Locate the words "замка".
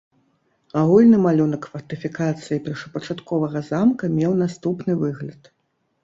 3.67-4.09